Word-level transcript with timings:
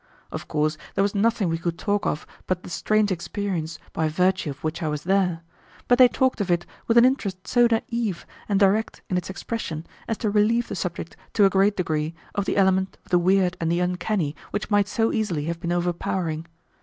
Of 0.31 0.47
course 0.47 0.79
there 0.95 1.03
was 1.03 1.13
nothing 1.13 1.47
we 1.47 1.59
could 1.59 1.77
talk 1.77 2.07
of 2.07 2.25
but 2.47 2.63
the 2.63 2.71
strange 2.71 3.11
experience 3.11 3.77
by 3.93 4.09
virtue 4.09 4.49
of 4.49 4.63
which 4.63 4.81
I 4.81 4.87
was 4.87 5.03
there, 5.03 5.41
but 5.87 5.99
they 5.99 6.07
talked 6.07 6.41
of 6.41 6.49
it 6.49 6.65
with 6.87 6.97
an 6.97 7.05
interest 7.05 7.47
so 7.47 7.67
naive 7.69 8.25
and 8.49 8.59
direct 8.59 9.03
in 9.11 9.17
its 9.17 9.29
expression 9.29 9.85
as 10.07 10.17
to 10.17 10.31
relieve 10.31 10.69
the 10.69 10.75
subject 10.75 11.15
to 11.33 11.45
a 11.45 11.51
great 11.51 11.77
degree 11.77 12.15
of 12.33 12.45
the 12.45 12.57
element 12.57 12.97
of 13.05 13.11
the 13.11 13.19
weird 13.19 13.55
and 13.61 13.71
the 13.71 13.79
uncanny 13.79 14.35
which 14.49 14.71
might 14.71 14.87
so 14.87 15.11
easily 15.13 15.45
have 15.45 15.59
been 15.59 15.71
overpowering. 15.71 16.47